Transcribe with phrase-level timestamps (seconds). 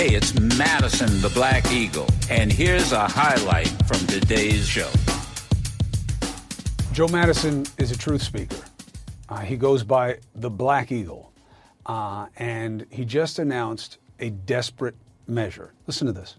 [0.00, 4.88] Hey, it's Madison the Black Eagle, and here's a highlight from today's show.
[6.94, 8.56] Joe Madison is a truth speaker.
[9.28, 11.34] Uh, he goes by the Black Eagle,
[11.84, 15.74] uh, and he just announced a desperate measure.
[15.86, 16.36] Listen to this.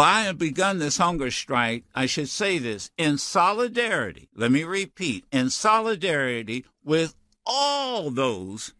[0.00, 5.26] I have begun this hunger strike, I should say this, in solidarity, let me repeat,
[5.30, 7.14] in solidarity with
[7.44, 8.72] all those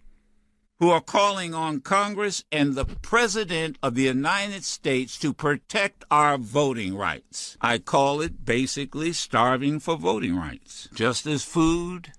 [0.80, 6.38] who are calling on Congress and the President of the United States to protect our
[6.38, 7.56] voting rights.
[7.60, 10.88] I call it basically starving for voting rights.
[10.94, 12.12] Just as food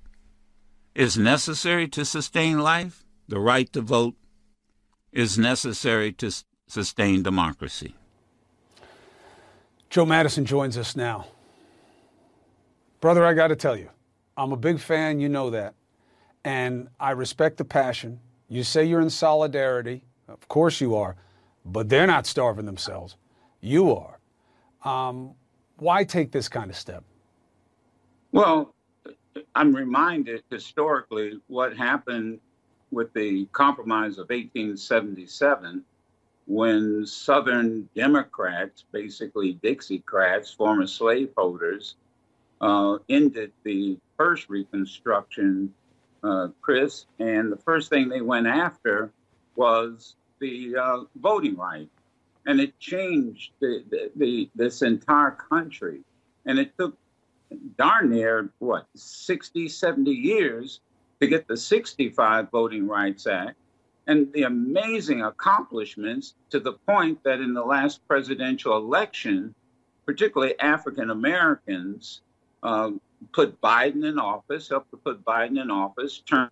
[0.94, 4.16] is necessary to sustain life, the right to vote
[5.14, 6.32] is necessary to
[6.68, 7.96] sustain democracy.
[9.90, 11.28] Joe Madison joins us now.
[13.00, 13.90] Brother, I got to tell you,
[14.36, 15.76] I'm a big fan, you know that.
[16.44, 18.20] And I respect the passion.
[18.50, 20.04] You say you're in solidarity.
[20.28, 21.16] Of course you are.
[21.64, 23.16] But they're not starving themselves.
[23.62, 24.20] You are.
[24.84, 25.36] Um,
[25.78, 27.04] why take this kind of step?
[28.32, 28.74] Well,
[29.56, 32.40] I'm reminded historically what happened
[32.92, 35.84] with the Compromise of 1877
[36.48, 41.96] when Southern Democrats, basically Dixiecrats, former slaveholders,
[42.62, 45.74] uh, ended the first Reconstruction
[46.24, 49.12] uh, Chris, and the first thing they went after
[49.56, 51.90] was the uh, voting right,
[52.46, 56.02] and it changed the, the, the, this entire country,
[56.46, 56.98] and it took
[57.78, 60.82] darn near what 60, 70 years
[61.20, 63.56] to get the 65 Voting Rights Act,
[64.08, 69.54] and the amazing accomplishments to the point that in the last presidential election,
[70.06, 72.22] particularly African Americans
[72.64, 72.92] uh,
[73.34, 76.52] put Biden in office, helped to put Biden in office, turned,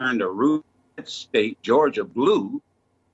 [0.00, 0.62] turned a red
[1.04, 2.60] state, Georgia, blue.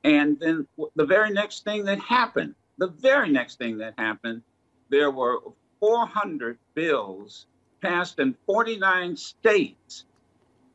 [0.04, 4.42] And then the very next thing that happened, the very next thing that happened,
[4.88, 5.40] there were
[5.80, 7.46] 400 bills
[7.80, 10.04] passed in 49 states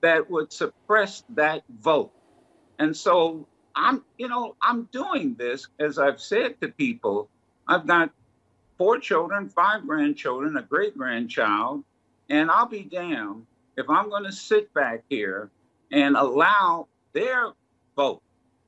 [0.01, 2.11] that would suppress that vote.
[2.79, 7.29] And so I'm, you know, I'm doing this, as I've said to people,
[7.67, 8.11] I've got
[8.77, 11.83] four children, five grandchildren, a great grandchild,
[12.29, 13.45] and I'll be damned
[13.77, 15.49] if I'm going to sit back here
[15.91, 17.51] and allow their
[17.95, 18.21] vote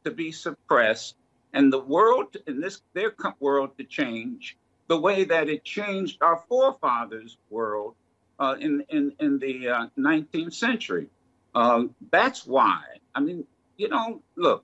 [0.04, 1.16] to be suppressed
[1.54, 4.58] and the world in this their world to change
[4.88, 7.96] the way that it changed our forefathers' world
[8.40, 11.08] uh, in, in in the uh, 19th century.
[11.56, 12.82] Uh, that's why.
[13.16, 13.46] I mean,
[13.78, 14.64] you know, look.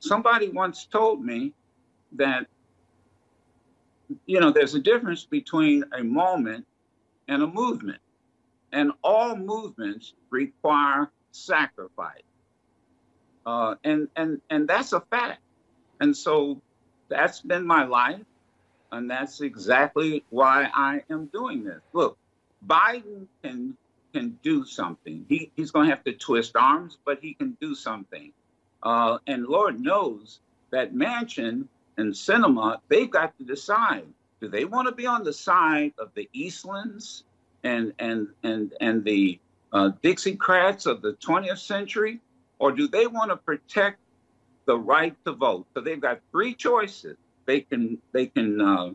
[0.00, 1.54] Somebody once told me
[2.12, 2.46] that
[4.26, 6.66] you know there's a difference between a moment
[7.28, 8.00] and a movement
[8.74, 12.22] and all movements require sacrifice.
[13.46, 15.40] Uh, and, and, and that's a fact.
[16.00, 16.60] And so
[17.08, 18.20] that's been my life.
[18.90, 21.80] And that's exactly why I am doing this.
[21.92, 22.18] Look,
[22.66, 23.76] Biden can
[24.12, 25.26] can do something.
[25.28, 28.32] He, he's going to have to twist arms, but he can do something.
[28.80, 30.38] Uh, and Lord knows
[30.70, 34.06] that Manchin and Sinema, they've got to decide
[34.40, 37.24] do they want to be on the side of the Eastlands
[37.64, 39.40] and and and and the
[39.72, 42.20] uh, Dixiecrats of the 20th century,
[42.60, 43.98] or do they want to protect
[44.66, 45.66] the right to vote?
[45.74, 47.16] So they've got three choices.
[47.46, 48.90] They can they can uh,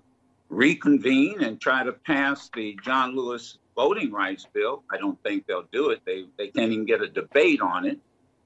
[0.48, 4.84] reconvene and try to pass the John Lewis voting rights bill.
[4.92, 6.02] I don't think they'll do it.
[6.06, 8.00] They they can't even get a debate on it.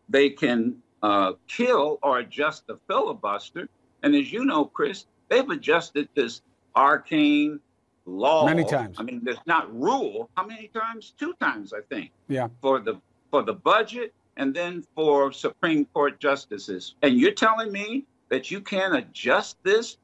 [0.10, 3.70] They can uh, kill or adjust the filibuster.
[4.02, 6.42] And as you know, Chris, they've adjusted this
[6.76, 7.60] arcane
[8.06, 8.46] law.
[8.46, 8.98] Many times.
[9.00, 10.30] I mean, there's not rule.
[10.36, 11.14] How many times?
[11.18, 12.12] Two times, I think.
[12.28, 12.48] Yeah.
[12.62, 13.00] For the
[13.32, 16.96] for the budget and then for Supreme Court justices.
[17.02, 19.98] And you're telling me that you can't adjust this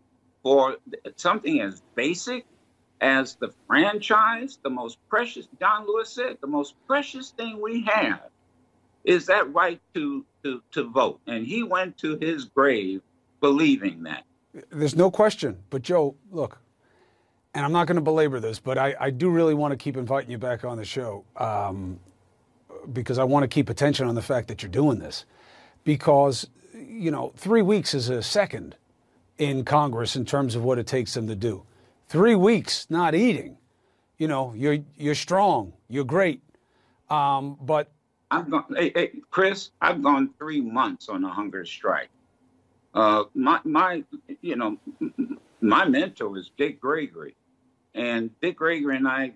[0.44, 0.78] for
[1.16, 2.46] something as basic
[3.02, 8.30] as the franchise, the most precious, John Lewis said, the most precious thing we have
[9.04, 11.20] is that right to, to, to vote.
[11.28, 13.02] And he went to his grave
[13.40, 14.24] believing that.
[14.70, 15.60] There's no question.
[15.69, 16.60] But, Joe, look,
[17.54, 19.98] and I'm not going to belabor this, but I, I, do really want to keep
[19.98, 22.00] inviting you back on the show um,
[22.94, 25.25] because I want to keep attention on the fact that you're doing this.
[25.84, 28.75] Because, you know, three weeks is a second
[29.38, 31.63] in Congress in terms of what it takes them to do.
[32.07, 33.57] Three weeks not eating,
[34.18, 36.42] you know, you're you're strong, you're great,
[37.10, 37.92] um, but
[38.31, 42.10] I've gone, hey, hey, Chris, I've gone three months on a hunger strike.
[42.94, 44.04] Uh, my my,
[44.42, 44.78] you know,
[45.62, 47.36] my mentor is Dick Gregory.
[47.95, 49.33] And Dick Gregory and I,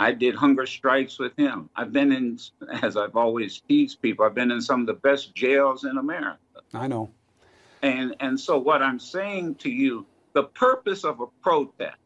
[0.00, 1.70] I did hunger strikes with him.
[1.74, 2.38] I've been in,
[2.82, 6.38] as I've always teased people, I've been in some of the best jails in America.
[6.74, 7.10] I know.
[7.82, 11.96] And and so what I'm saying to you, the purpose of a protest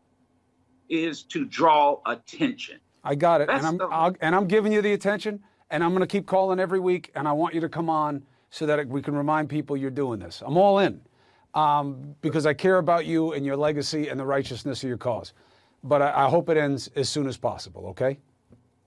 [0.88, 2.78] is to draw attention.
[3.02, 5.90] I got it, That's and I'm I'll, and I'm giving you the attention, and I'm
[5.90, 8.86] going to keep calling every week, and I want you to come on so that
[8.86, 10.42] we can remind people you're doing this.
[10.44, 11.00] I'm all in
[11.54, 15.32] um, because I care about you and your legacy and the righteousness of your cause.
[15.84, 17.86] But I, I hope it ends as soon as possible.
[17.88, 18.18] Okay?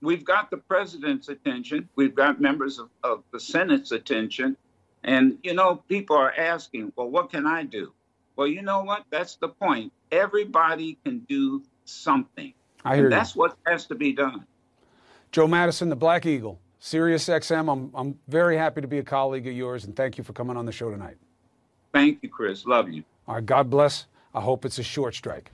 [0.02, 1.88] We've got the president's attention.
[1.96, 4.56] We've got members of, of the Senate's attention.
[5.04, 7.92] And, you know, people are asking, well, what can I do?
[8.34, 9.04] Well, you know what?
[9.10, 9.92] That's the point.
[10.10, 12.52] Everybody can do something.
[12.84, 13.18] I hear And you.
[13.18, 14.44] that's what has to be done.
[15.32, 17.70] Joe Madison, the Black Eagle, Sirius XM.
[17.72, 20.56] I'm I'm very happy to be a colleague of yours, and thank you for coming
[20.56, 21.16] on the show tonight.
[21.96, 22.66] Thank you, Chris.
[22.66, 23.02] Love you.
[23.26, 24.04] All right, God bless.
[24.34, 25.50] I hope it's a short strike.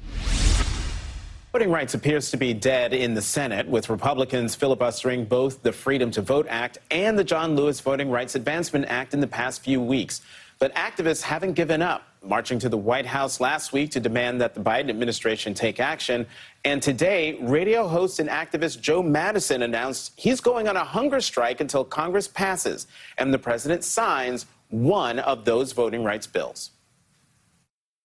[1.53, 6.11] Voting rights appears to be dead in the Senate, with Republicans filibustering both the Freedom
[6.11, 9.81] to Vote Act and the John Lewis Voting Rights Advancement Act in the past few
[9.81, 10.21] weeks.
[10.59, 14.55] But activists haven't given up, marching to the White House last week to demand that
[14.55, 16.27] the Biden administration take action.
[16.65, 21.61] And today, radio host and activist Joe Madison announced he's going on a hunger strike
[21.61, 22.89] until Congress passes
[23.19, 26.71] and the president signs one of those voting rights bills.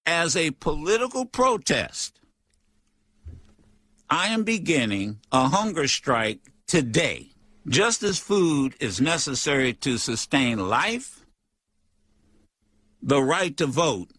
[0.05, 2.21] as a political protest,
[4.09, 7.31] I am beginning a hunger strike today.
[7.67, 11.25] Just as food is necessary to sustain life,
[13.01, 14.09] the right to vote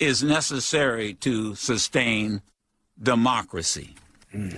[0.00, 2.42] is necessary to sustain
[3.00, 3.94] democracy.
[4.32, 4.50] Hmm.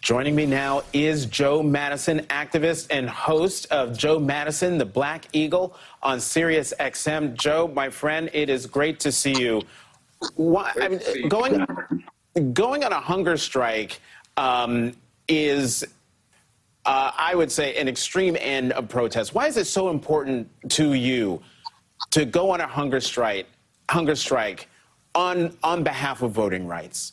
[0.00, 5.76] Joining me now is Joe Madison, activist and host of Joe Madison, the Black Eagle
[6.02, 7.34] on Sirius XM.
[7.34, 9.60] Joe, my friend, it is great to see you.
[10.36, 12.04] Why, I mean, see going, Jonathan.
[12.54, 14.00] going on a hunger strike
[14.38, 14.94] um,
[15.28, 15.84] is,
[16.86, 19.34] uh, I would say, an extreme end of protest.
[19.34, 21.42] Why is it so important to you
[22.10, 23.46] to go on a hunger strike,
[23.90, 24.68] hunger strike
[25.14, 27.12] on, on behalf of voting rights?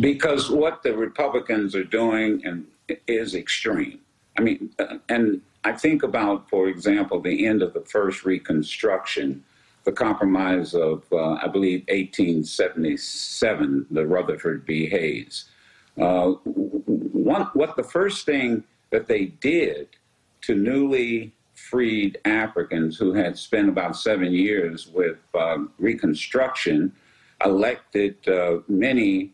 [0.00, 2.66] Because what the Republicans are doing and
[3.06, 4.00] is extreme.
[4.38, 9.44] I mean, uh, and I think about, for example, the end of the first Reconstruction,
[9.84, 14.88] the compromise of, uh, I believe, 1877, the Rutherford B.
[14.88, 15.46] Hayes.
[16.00, 19.88] Uh, one, what the first thing that they did
[20.42, 26.92] to newly freed Africans who had spent about seven years with um, Reconstruction,
[27.44, 29.32] elected uh, many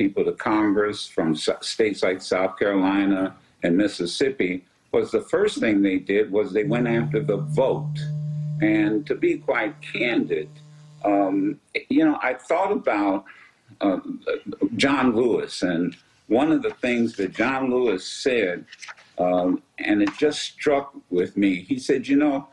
[0.00, 5.98] people to Congress from states like South Carolina and Mississippi, was the first thing they
[5.98, 7.98] did was they went after the vote.
[8.62, 10.48] And to be quite candid,
[11.04, 11.60] um,
[11.90, 13.26] you know, I thought about
[13.82, 14.00] uh,
[14.76, 15.94] John Lewis, and
[16.28, 18.64] one of the things that John Lewis said,
[19.18, 21.60] um, and it just struck with me.
[21.60, 22.48] He said, "You know,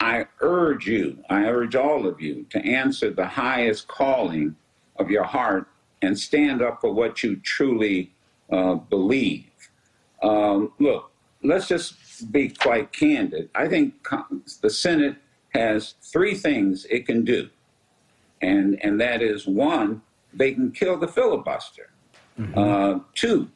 [0.00, 4.56] I urge you, I urge all of you to answer the highest calling
[4.98, 5.68] of your heart
[6.02, 8.12] and stand up for what you truly
[8.50, 9.50] uh, believe."
[10.22, 11.10] Um, look,
[11.42, 13.50] let's just be quite candid.
[13.54, 13.94] I think
[14.60, 15.16] the Senate
[15.50, 17.48] has three things it can do
[18.42, 20.02] and and that is one,
[20.32, 21.90] they can kill the filibuster.
[22.54, 23.48] Uh, two,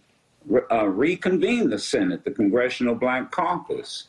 [0.46, 4.08] re- uh, reconvene the Senate, the Congressional Black Caucus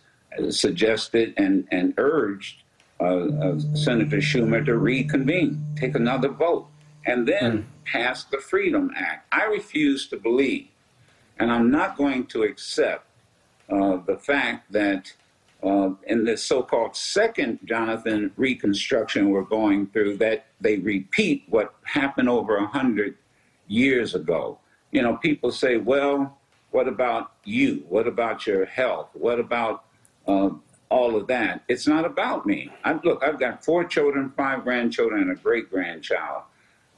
[0.50, 2.64] suggested and and urged
[3.00, 6.68] uh, uh, Senator Schumer to reconvene, take another vote,
[7.06, 9.28] and then pass the Freedom Act.
[9.32, 10.68] I refuse to believe,
[11.40, 13.06] and I'm not going to accept
[13.70, 15.14] uh, the fact that
[15.64, 22.30] uh, in this so-called second Jonathan Reconstruction we're going through, that they repeat what happened
[22.30, 23.16] over a hundred
[23.68, 24.58] years ago.
[24.92, 26.38] You know, people say, "Well,
[26.72, 27.86] what about you?
[27.90, 29.10] What about your health?
[29.14, 29.86] What about
[30.28, 30.50] uh,
[30.90, 32.72] all of that?" It's not about me.
[32.84, 36.44] I, look, I've got four children, five grandchildren, and a great grandchild.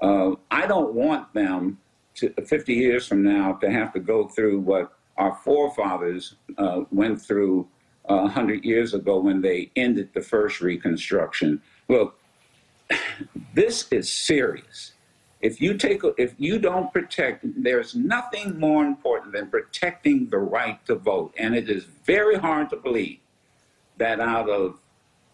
[0.04, 1.80] Uh, I don't want them
[2.16, 7.22] to 50 years from now to have to go through what our forefathers uh, went
[7.22, 7.68] through
[8.10, 11.62] uh, 100 years ago when they ended the first Reconstruction.
[11.88, 12.20] Look,
[13.54, 14.92] this is serious.
[15.40, 20.86] If you take, if you don't protect, there's nothing more important than protecting the right
[20.86, 23.20] to vote, and it is very hard to believe
[23.98, 24.80] that out of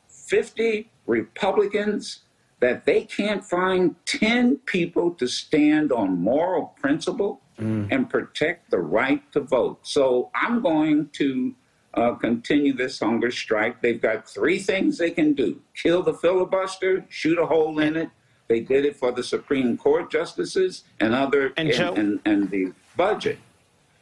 [0.09, 2.21] 50 Republicans,
[2.59, 9.21] that they can't find 10 people to stand on moral principle and protect the right
[9.33, 9.79] to vote.
[9.85, 11.53] So I'm going to
[11.93, 13.81] uh, continue this hunger strike.
[13.81, 18.09] They've got three things they can do kill the filibuster, shoot a hole in it.
[18.47, 22.71] They did it for the Supreme Court justices and other And Joe- and, and the
[22.95, 23.39] budget.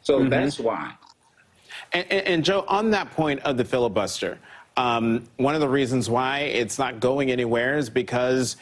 [0.02, 0.94] So that's why.
[1.92, 4.38] And, and, and Joe, on that point of the filibuster,
[4.78, 8.56] Um, one of the reasons why it's not going anywhere is because,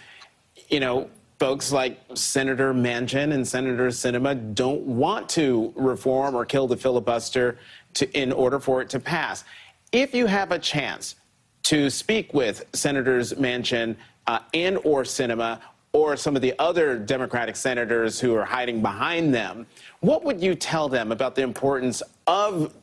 [0.70, 6.66] you know, folks like Senator Manchin and Senator Sinema don't want to reform or kill
[6.66, 7.58] the filibuster
[7.94, 9.44] to, in order for it to pass.
[9.92, 11.16] If you have a chance
[11.64, 13.94] to speak with Senators Manchin
[14.26, 15.60] uh, and or Sinema
[15.92, 19.66] or some of the other Democratic senators who are hiding behind them,
[20.00, 22.74] what would you tell them about the importance of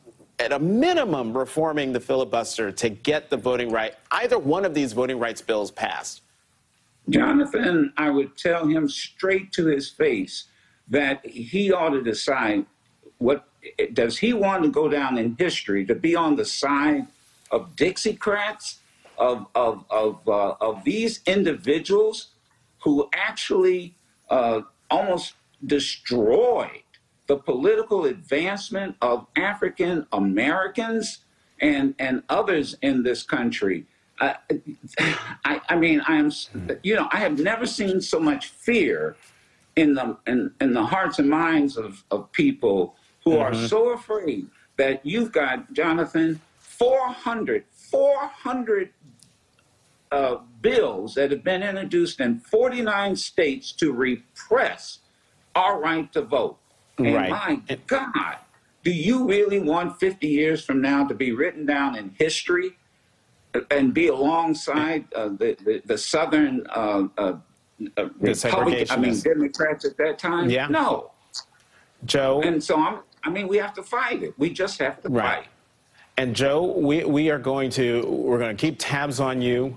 [0.44, 4.92] at a minimum, reforming the filibuster to get the voting right, either one of these
[4.92, 6.20] voting rights bills passed?
[7.08, 10.44] Jonathan, I would tell him straight to his face
[10.88, 12.66] that he ought to decide
[13.18, 13.48] what
[13.94, 17.06] does he want to go down in history to be on the side
[17.50, 18.76] of Dixiecrats,
[19.16, 22.28] of of of uh, of these individuals
[22.82, 23.94] who actually
[24.28, 24.60] uh,
[24.90, 25.34] almost
[25.64, 26.83] destroyed
[27.26, 31.20] the political advancement of African Americans
[31.60, 33.86] and and others in this country.
[34.20, 34.34] Uh,
[35.44, 36.30] I, I mean, I am,
[36.82, 39.16] you know, I have never seen so much fear
[39.76, 43.42] in the in, in the hearts and minds of, of people who mm-hmm.
[43.42, 48.90] are so afraid that you've got Jonathan 400 400
[50.10, 55.00] uh, bills that have been introduced in 49 states to repress
[55.54, 56.58] our right to vote.
[56.98, 57.30] And right.
[57.30, 58.36] my God,
[58.82, 62.76] do you really want 50 years from now to be written down in history
[63.70, 67.36] and be alongside uh, the, the, the, Southern uh, uh,
[67.96, 70.50] uh Republican, I mean, Democrats at that time?
[70.50, 70.66] Yeah.
[70.68, 71.12] No.
[72.04, 72.42] Joe.
[72.42, 74.34] And so, I'm, I mean, we have to fight it.
[74.38, 75.44] We just have to right.
[75.44, 75.48] fight.
[76.16, 79.76] And Joe, we, we are going to we're going to keep tabs on you.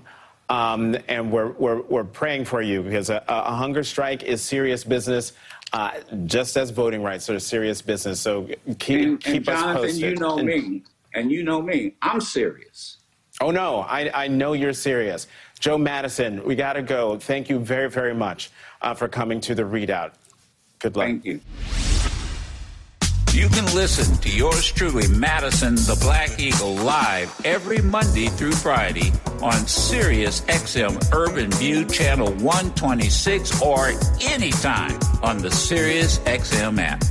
[0.50, 4.82] Um, and we're, we're, we're praying for you because a, a hunger strike is serious
[4.82, 5.34] business.
[5.72, 5.92] Uh,
[6.24, 8.20] just as voting rights are serious business.
[8.20, 8.48] So
[8.78, 10.00] keep, and, keep and Jonathan, us posted.
[10.00, 10.82] you know and, me,
[11.14, 11.94] and you know me.
[12.00, 12.96] I'm serious.
[13.40, 15.28] Oh, no, I, I know you're serious.
[15.60, 17.18] Joe Madison, we got to go.
[17.18, 20.12] Thank you very, very much uh, for coming to the ReidOut.
[20.78, 21.06] Good luck.
[21.06, 21.40] Thank you.
[23.32, 29.12] You can listen to yours truly, Madison the Black Eagle, live every Monday through Friday
[29.42, 37.02] on Sirius XM Urban View Channel 126 or anytime on the Sirius XM app.